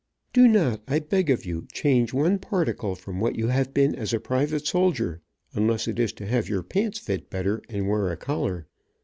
[0.33, 4.13] Do not, I beg of you, change one particle from what you have been as
[4.13, 5.21] a private soldier,
[5.53, 8.65] unless it is to have your pants fit better, and wear a collar.